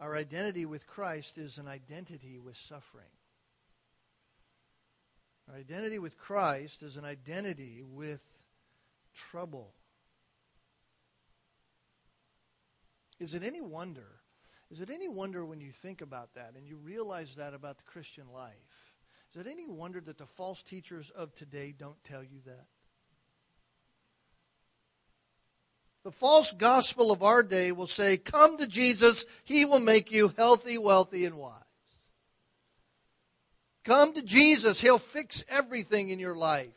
[0.00, 3.04] our identity with Christ is an identity with suffering.
[5.48, 8.22] Our identity with Christ is an identity with
[9.14, 9.74] trouble.
[13.20, 14.13] Is it any wonder
[14.74, 17.84] is it any wonder when you think about that and you realize that about the
[17.84, 18.90] Christian life?
[19.32, 22.66] Is it any wonder that the false teachers of today don't tell you that?
[26.02, 30.34] The false gospel of our day will say, Come to Jesus, He will make you
[30.36, 31.60] healthy, wealthy, and wise.
[33.84, 36.74] Come to Jesus, He'll fix everything in your life.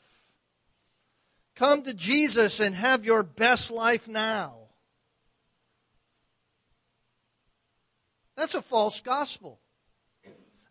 [1.56, 4.57] Come to Jesus and have your best life now.
[8.38, 9.60] That's a false gospel.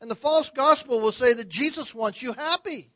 [0.01, 2.91] And the false gospel will say that Jesus wants you happy.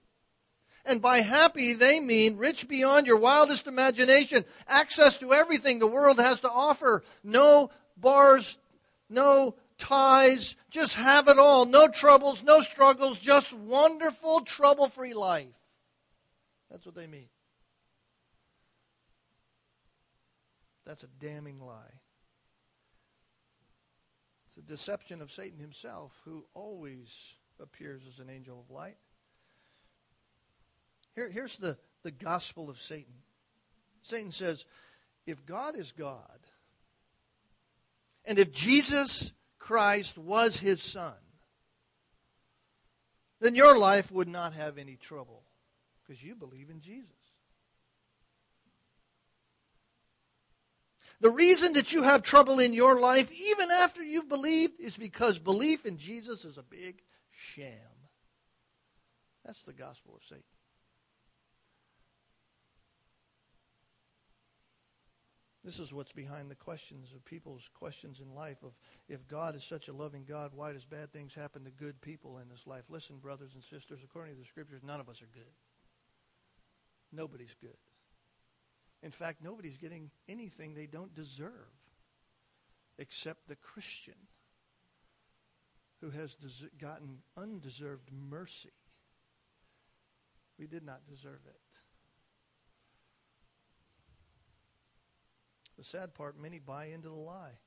[0.84, 6.18] And by happy, they mean rich beyond your wildest imagination, access to everything the world
[6.18, 8.58] has to offer, no bars,
[9.10, 15.48] no ties, just have it all, no troubles, no struggles, just wonderful, trouble free life.
[16.70, 17.28] That's what they mean.
[20.86, 21.89] That's a damning lie.
[24.70, 28.96] Deception of Satan himself, who always appears as an angel of light.
[31.16, 33.14] Here, here's the, the gospel of Satan
[34.02, 34.64] Satan says,
[35.26, 36.38] if God is God,
[38.24, 41.14] and if Jesus Christ was his son,
[43.40, 45.42] then your life would not have any trouble
[46.02, 47.10] because you believe in Jesus.
[51.20, 55.38] The reason that you have trouble in your life, even after you've believed, is because
[55.38, 57.74] belief in Jesus is a big sham.
[59.44, 60.44] That's the gospel of Satan.
[65.62, 68.72] This is what's behind the questions of people's questions in life of
[69.08, 72.38] if God is such a loving God, why does bad things happen to good people
[72.38, 72.84] in this life?
[72.88, 75.52] Listen, brothers and sisters, according to the scriptures, none of us are good.
[77.12, 77.76] Nobody's good.
[79.02, 81.52] In fact, nobody's getting anything they don't deserve
[82.98, 84.14] except the Christian
[86.00, 88.72] who has des- gotten undeserved mercy.
[90.58, 91.56] We did not deserve it.
[95.78, 97.58] The sad part, many buy into the lie.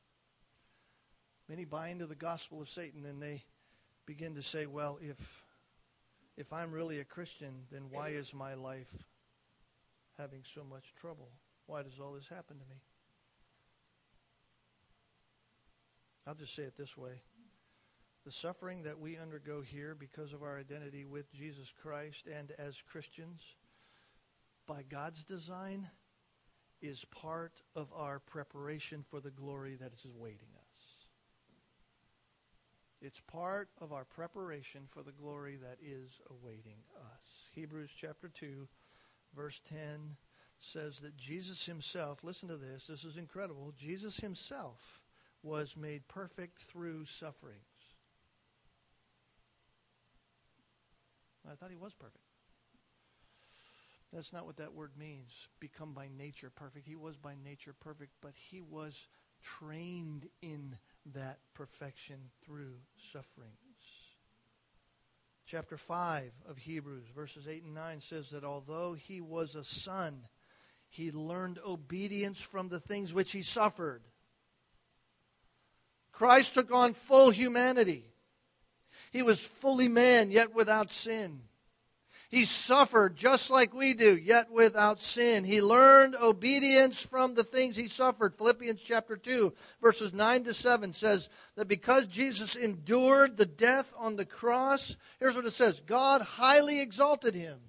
[1.50, 3.44] Many buy into the gospel of Satan and they
[4.06, 5.18] begin to say, well, if,
[6.38, 8.94] if I'm really a Christian, then why is my life
[10.18, 11.30] having so much trouble?
[11.66, 12.82] Why does all this happen to me?
[16.26, 17.22] I'll just say it this way.
[18.26, 22.82] The suffering that we undergo here because of our identity with Jesus Christ and as
[22.82, 23.41] Christians,
[24.66, 25.89] by God's design,
[26.82, 30.64] is part of our preparation for the glory that is awaiting us.
[33.01, 37.22] It's part of our preparation for the glory that is awaiting us.
[37.53, 38.66] Hebrews chapter 2,
[39.36, 40.18] verse 10
[40.60, 43.74] says that Jesus himself, listen to this, this is incredible.
[43.78, 45.02] Jesus himself
[45.42, 47.60] was made perfect through sufferings.
[51.50, 52.24] I thought he was perfect.
[54.14, 55.50] That's not what that word means.
[55.60, 56.88] Become by nature perfect.
[56.88, 59.08] He was by nature perfect, but he was
[59.42, 60.78] trained in
[61.14, 63.62] that perfection through sufferings.
[65.46, 70.22] Chapter 5 of Hebrews, verses 8 and 9 says that although he was a son,
[70.89, 74.04] he learned obedience from the things which he suffered.
[76.12, 78.06] Christ took on full humanity.
[79.12, 81.41] He was fully man, yet without sin.
[82.34, 85.44] He suffered just like we do, yet without sin.
[85.44, 88.36] He learned obedience from the things he suffered.
[88.36, 94.16] Philippians chapter 2, verses 9 to 7 says that because Jesus endured the death on
[94.16, 97.60] the cross, here's what it says God highly exalted him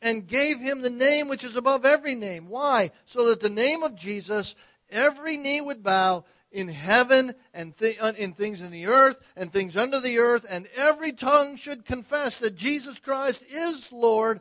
[0.00, 2.48] and gave him the name which is above every name.
[2.48, 2.92] Why?
[3.06, 4.54] So that the name of Jesus,
[4.88, 9.52] every knee would bow in heaven and th- uh, in things in the earth and
[9.52, 14.40] things under the earth, and every tongue should confess that Jesus Christ is Lord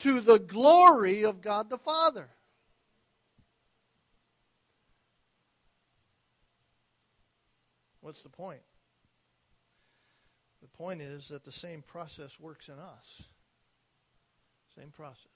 [0.00, 2.28] to the glory of God the Father.
[8.00, 8.60] What's the point?
[10.60, 13.22] The point is that the same process works in us.
[14.76, 15.28] Same process.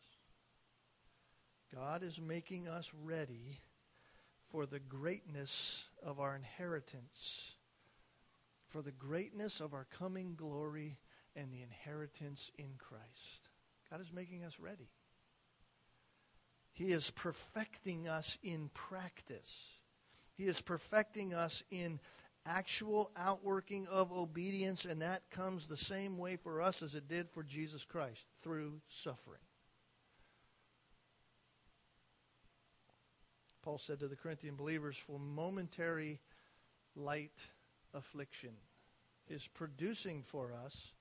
[1.74, 3.60] God is making us ready
[4.50, 7.54] for the greatness of our inheritance,
[8.66, 10.98] for the greatness of our coming glory
[11.36, 13.50] and the inheritance in Christ.
[13.90, 14.90] God is making us ready.
[16.72, 19.70] He is perfecting us in practice.
[20.36, 21.98] He is perfecting us in
[22.46, 27.28] actual outworking of obedience, and that comes the same way for us as it did
[27.30, 29.40] for Jesus Christ through suffering.
[33.68, 36.20] Paul said to the Corinthian believers, for momentary
[36.96, 37.48] light
[37.92, 38.54] affliction
[39.28, 40.94] is producing for us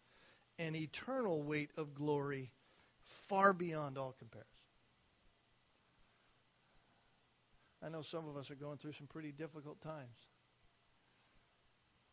[0.59, 2.51] an eternal weight of glory
[3.05, 4.51] far beyond all comparison.
[7.81, 10.27] I know some of us are going through some pretty difficult times.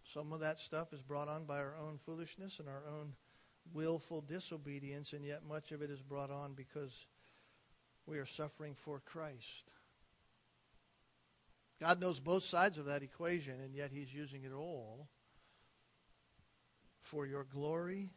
[0.05, 3.15] Some of that stuff is brought on by our own foolishness and our own
[3.73, 7.07] willful disobedience, and yet much of it is brought on because
[8.07, 9.74] we are suffering for Christ.
[11.81, 15.09] God knows both sides of that equation, and yet He's using it all
[17.03, 18.11] for your glory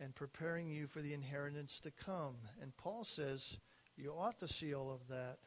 [0.00, 2.36] and preparing you for the inheritance to come.
[2.62, 3.58] And Paul says
[3.96, 5.38] you ought to see all of that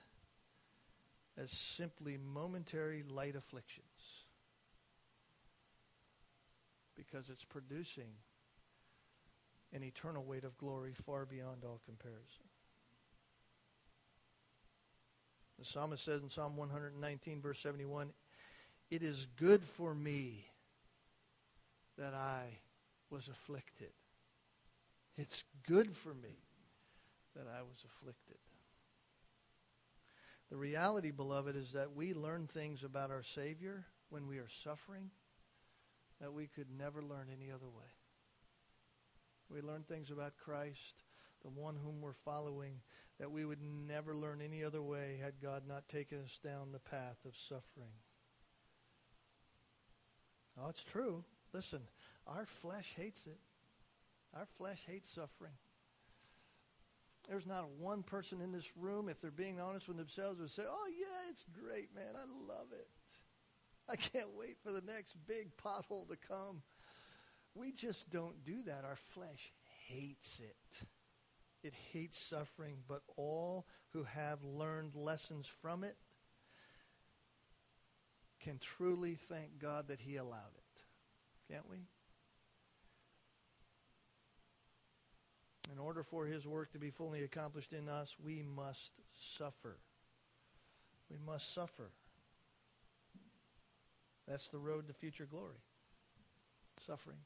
[1.38, 4.26] as simply momentary light afflictions
[6.96, 8.12] because it's producing
[9.74, 12.51] an eternal weight of glory far beyond all comparison.
[15.62, 18.09] The psalmist says in Psalm 119, verse 71,
[18.89, 20.43] It is good for me
[21.99, 22.45] that I
[23.12, 23.91] was afflicted.
[25.20, 26.36] It's good for me
[27.36, 28.39] that I was afflicted.
[30.49, 35.12] The reality, beloved, is that we learn things about our Savior when we are suffering
[36.20, 37.91] that we could never learn any other way.
[39.47, 41.03] We learn things about Christ,
[41.43, 42.82] the one whom we're following,
[43.22, 46.80] that we would never learn any other way had God not taken us down the
[46.80, 47.93] path of suffering.
[50.59, 51.24] Oh, it's true.
[51.53, 51.82] Listen,
[52.26, 53.38] our flesh hates it.
[54.36, 55.53] Our flesh hates suffering.
[57.30, 60.63] There's not one person in this room, if they're being honest with themselves, would say,
[60.67, 62.15] Oh, yeah, it's great, man.
[62.15, 62.88] I love it.
[63.88, 66.63] I can't wait for the next big pothole to come.
[67.53, 68.84] We just don't do that.
[68.84, 69.53] Our flesh
[69.86, 70.88] hates it.
[71.64, 75.95] It hates suffering, but all who have learned lessons from it
[78.39, 81.53] can truly thank God that He allowed it.
[81.53, 81.78] Can't we?
[85.72, 89.78] In order for His work to be fully accomplished in us, we must suffer.
[91.09, 91.91] We must suffer.
[94.28, 95.62] That's the road to future glory.
[96.86, 97.18] Suffering.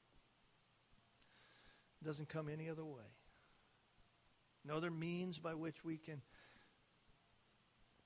[2.01, 3.14] It doesn't come any other way.
[4.66, 6.22] No other means by which we can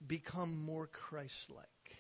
[0.05, 1.97] become more Christ like.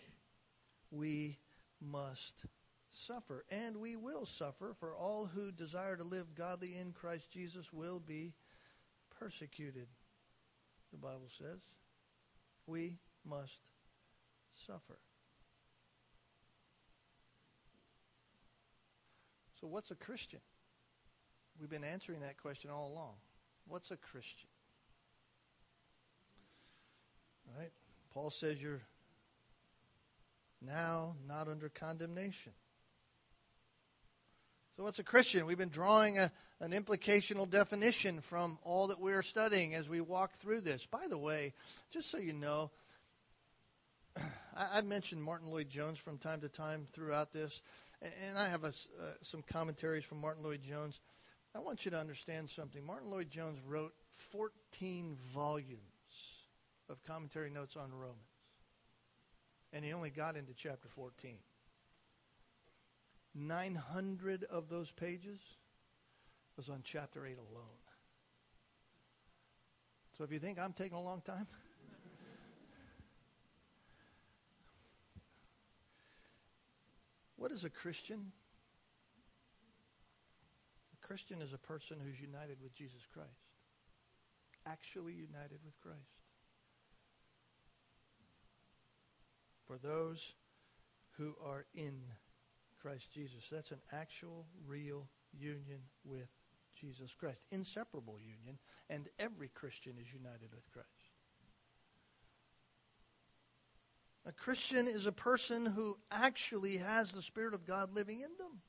[0.91, 1.37] We
[1.81, 2.45] must
[2.91, 7.71] suffer, and we will suffer, for all who desire to live godly in Christ Jesus
[7.71, 8.33] will be
[9.19, 9.87] persecuted,
[10.91, 11.59] the Bible says.
[12.65, 13.59] We must
[14.67, 14.99] suffer.
[19.59, 20.39] So, what's a Christian?
[21.59, 23.15] We've been answering that question all along.
[23.67, 24.49] What's a Christian?
[27.38, 27.71] All right?
[28.13, 28.81] Paul says you're
[30.61, 32.53] now not under condemnation.
[34.75, 35.45] So, what's a Christian?
[35.45, 36.31] We've been drawing a,
[36.61, 40.85] an implicational definition from all that we're studying as we walk through this.
[40.85, 41.53] By the way,
[41.91, 42.71] just so you know,
[44.55, 47.61] I, have mentioned Martyn Lloyd-Jones from time to time throughout this,
[48.01, 51.01] and, and I have a, uh, some commentaries from Martyn Lloyd-Jones.
[51.53, 52.85] I want you to understand something.
[52.85, 55.88] Martyn Lloyd-Jones wrote 14 volumes
[56.89, 58.19] of commentary notes on Romans.
[59.71, 61.37] And he only got into chapter 14.
[63.35, 65.39] 900 of those pages
[66.57, 67.63] was on chapter 8 alone.
[70.17, 71.47] So if you think I'm taking a long time,
[77.37, 78.31] what is a Christian?
[80.93, 83.29] A Christian is a person who's united with Jesus Christ,
[84.65, 86.18] actually united with Christ.
[89.69, 90.33] For those
[91.19, 92.01] who are in
[92.81, 96.27] Christ Jesus, that's an actual, real union with
[96.81, 97.41] Jesus Christ.
[97.51, 98.57] Inseparable union,
[98.89, 100.87] and every Christian is united with Christ.
[104.25, 108.61] A Christian is a person who actually has the Spirit of God living in them.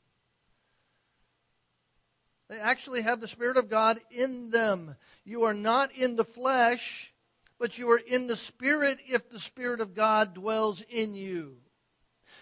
[2.51, 4.97] They actually have the Spirit of God in them.
[5.25, 7.10] You are not in the flesh,
[7.61, 11.59] but you are in the Spirit if the Spirit of God dwells in you.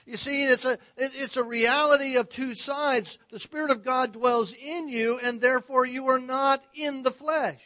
[0.06, 3.18] You see, it's a, it's a reality of two sides.
[3.30, 7.60] The Spirit of God dwells in you, and therefore you are not in the flesh.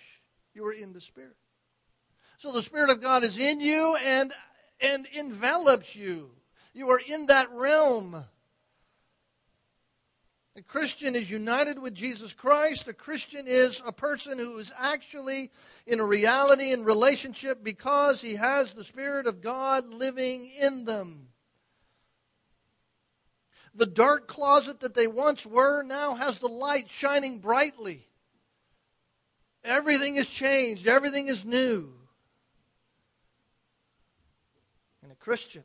[0.55, 1.37] You are in the Spirit.
[2.39, 4.33] So the Spirit of God is in you and,
[4.81, 6.31] and envelops you.
[6.73, 8.25] You are in that realm.
[10.55, 12.87] A Christian is united with Jesus Christ.
[12.87, 15.51] A Christian is a person who is actually
[15.87, 21.29] in a reality and relationship because he has the Spirit of God living in them.
[23.75, 28.07] The dark closet that they once were now has the light shining brightly.
[29.65, 31.95] Everything has changed, everything is new.
[35.03, 35.65] And a Christian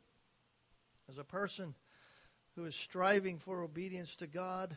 [1.10, 1.74] is a person
[2.58, 4.76] who is striving for obedience to God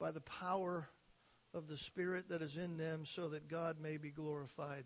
[0.00, 0.88] by the power
[1.54, 4.82] of the Spirit that is in them so that God may be glorified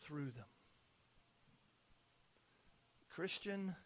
[0.00, 0.46] through them.
[3.10, 3.76] Christian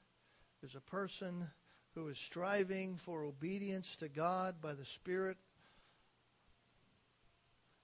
[0.63, 1.49] is a person
[1.97, 5.37] who is striving for obedience to God by the Spirit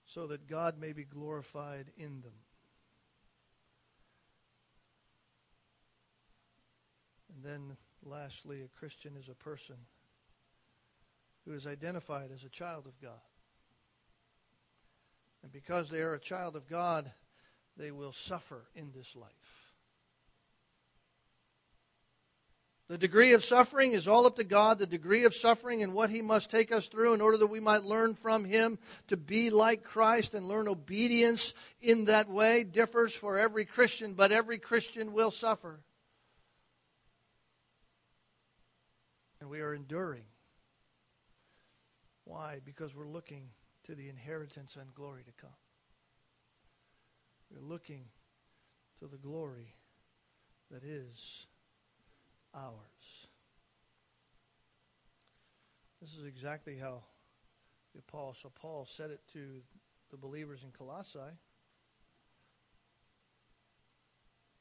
[0.06, 2.38] so that God may be glorified in them.
[7.34, 9.76] And then Lastly, a Christian is a person
[11.44, 13.20] who is identified as a child of God.
[15.42, 17.10] And because they are a child of God,
[17.76, 19.70] they will suffer in this life.
[22.88, 24.80] The degree of suffering is all up to God.
[24.80, 27.60] The degree of suffering and what He must take us through in order that we
[27.60, 33.14] might learn from Him to be like Christ and learn obedience in that way differs
[33.14, 35.78] for every Christian, but every Christian will suffer.
[39.40, 40.24] And we are enduring.
[42.24, 42.60] Why?
[42.64, 43.48] Because we're looking
[43.84, 45.50] to the inheritance and glory to come.
[47.50, 48.04] We're looking
[48.98, 49.74] to the glory
[50.70, 51.46] that is
[52.54, 53.26] ours.
[56.00, 57.02] This is exactly how
[57.94, 59.62] the Apostle Paul said it to
[60.10, 61.18] the believers in Colossae.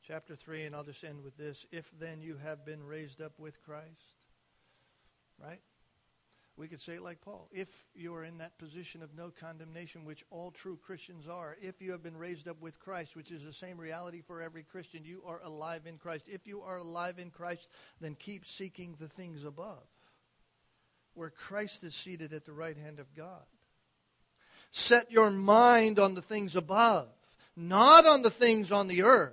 [0.02, 1.68] Chapter 3, and I'll just end with this.
[1.72, 4.19] If then you have been raised up with Christ,
[5.44, 5.60] right?
[6.60, 7.48] We could say it like Paul.
[7.54, 11.82] If you are in that position of no condemnation, which all true Christians are, if
[11.82, 15.06] you have been raised up with Christ, which is the same reality for every Christian,
[15.06, 16.28] you are alive in Christ.
[16.28, 17.70] If you are alive in Christ,
[18.02, 19.88] then keep seeking the things above,
[21.14, 23.46] where Christ is seated at the right hand of God.
[24.72, 27.08] Set your mind on the things above,
[27.56, 29.32] not on the things on the earth.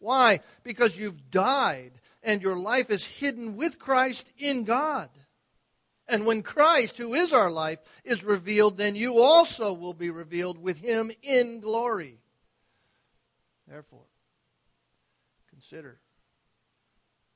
[0.00, 0.40] Why?
[0.62, 1.92] Because you've died
[2.26, 5.08] and your life is hidden with Christ in God.
[6.08, 10.60] And when Christ, who is our life, is revealed, then you also will be revealed
[10.60, 12.18] with him in glory.
[13.68, 14.06] Therefore,
[15.50, 16.00] consider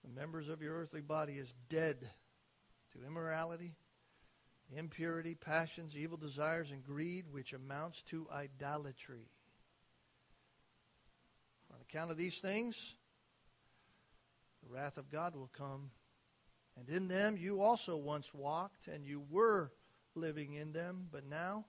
[0.04, 1.98] the members of your earthly body as dead
[2.92, 3.76] to immorality,
[4.76, 9.28] impurity, passions, evil desires, and greed, which amounts to idolatry.
[11.72, 12.94] On account of these things,
[14.70, 15.90] wrath of God will come
[16.80, 19.70] and in them you also once walked, and you were
[20.14, 21.66] living in them, but now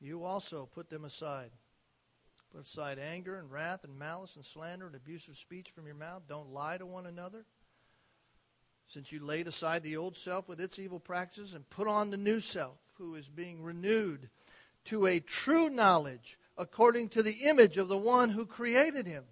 [0.00, 1.50] you also put them aside.
[2.52, 6.22] Put aside anger and wrath and malice and slander and abusive speech from your mouth.
[6.28, 7.44] Don't lie to one another.
[8.86, 12.16] Since you laid aside the old self with its evil practices and put on the
[12.16, 14.28] new self, who is being renewed
[14.84, 19.24] to a true knowledge according to the image of the one who created him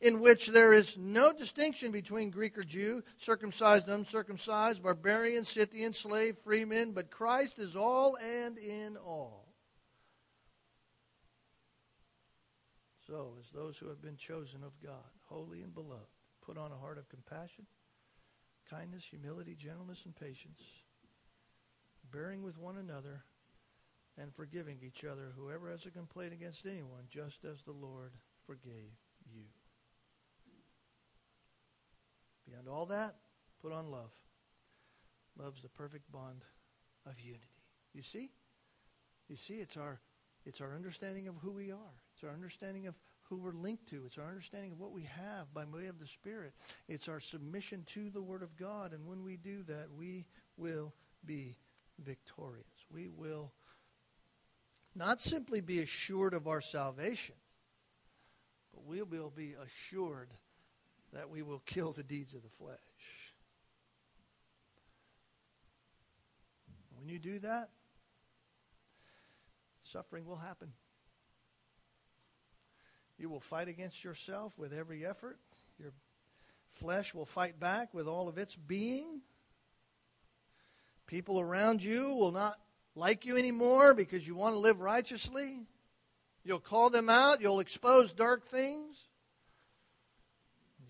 [0.00, 6.36] in which there is no distinction between Greek or Jew, circumcised, uncircumcised, barbarian, Scythian, slave,
[6.44, 9.54] freeman, but Christ is all and in all.
[13.06, 16.02] So, as those who have been chosen of God, holy and beloved,
[16.44, 17.66] put on a heart of compassion,
[18.68, 20.60] kindness, humility, gentleness, and patience,
[22.12, 23.24] bearing with one another,
[24.18, 28.12] and forgiving each other, whoever has a complaint against anyone, just as the Lord
[28.46, 28.92] forgave
[29.30, 29.44] you.
[32.48, 33.16] Beyond all that,
[33.62, 34.10] put on love.
[35.38, 36.44] Love's the perfect bond
[37.04, 37.44] of unity.
[37.92, 38.30] You see?
[39.28, 40.00] You see, it's our
[40.44, 42.02] it's our understanding of who we are.
[42.14, 42.94] It's our understanding of
[43.28, 44.02] who we're linked to.
[44.06, 46.52] It's our understanding of what we have by way of the Spirit.
[46.88, 48.92] It's our submission to the Word of God.
[48.92, 50.26] And when we do that, we
[50.56, 50.94] will
[51.24, 51.56] be
[51.98, 52.66] victorious.
[52.92, 53.52] We will
[54.94, 57.34] not simply be assured of our salvation,
[58.72, 60.28] but we will be assured
[61.12, 62.76] that we will kill the deeds of the flesh.
[66.98, 67.70] When you do that,
[69.84, 70.72] suffering will happen.
[73.18, 75.38] You will fight against yourself with every effort.
[75.78, 75.92] Your
[76.72, 79.20] flesh will fight back with all of its being.
[81.06, 82.58] People around you will not
[82.94, 85.60] like you anymore because you want to live righteously.
[86.44, 87.40] You'll call them out.
[87.40, 89.05] You'll expose dark things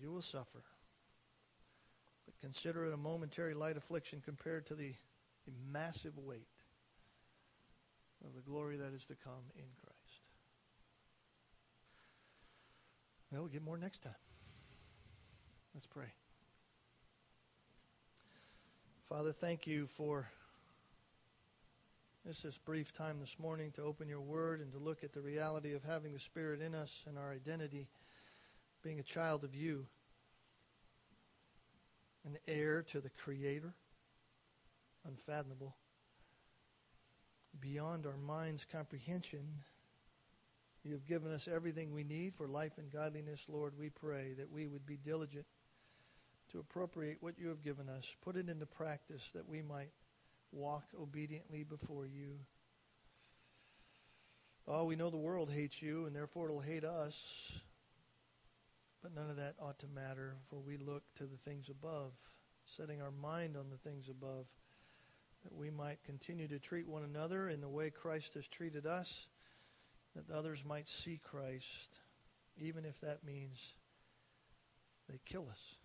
[0.07, 0.63] you will suffer.
[2.25, 4.93] But consider it a momentary light affliction compared to the,
[5.45, 6.47] the massive weight
[8.25, 10.21] of the glory that is to come in Christ.
[13.31, 14.15] Well, we'll get more next time.
[15.73, 16.13] Let's pray.
[19.09, 20.29] Father, thank you for
[22.25, 25.21] this, this brief time this morning to open your word and to look at the
[25.21, 27.89] reality of having the Spirit in us and our identity
[28.83, 29.85] being a child of you,
[32.27, 33.73] an heir to the Creator,
[35.05, 35.75] unfathomable,
[37.59, 39.45] beyond our mind's comprehension.
[40.83, 43.73] You have given us everything we need for life and godliness, Lord.
[43.79, 45.45] We pray that we would be diligent
[46.51, 49.91] to appropriate what you have given us, put it into practice that we might
[50.51, 52.39] walk obediently before you.
[54.67, 57.59] Oh, we know the world hates you, and therefore it'll hate us.
[59.01, 62.13] But none of that ought to matter, for we look to the things above,
[62.65, 64.47] setting our mind on the things above,
[65.43, 69.27] that we might continue to treat one another in the way Christ has treated us,
[70.15, 71.99] that others might see Christ,
[72.57, 73.73] even if that means
[75.07, 75.75] they kill us.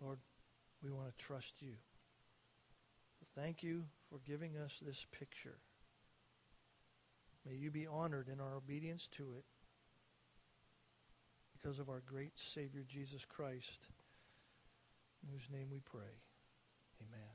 [0.00, 0.18] Lord,
[0.82, 1.74] we want to trust you.
[3.20, 5.58] So thank you for giving us this picture.
[7.46, 9.44] May you be honored in our obedience to it
[11.64, 13.88] because of our great Savior Jesus Christ,
[15.22, 16.20] in whose name we pray.
[17.00, 17.33] Amen.